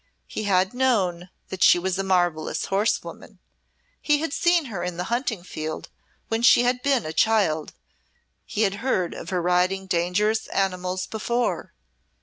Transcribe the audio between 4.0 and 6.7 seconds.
he had seen her in the hunting field when she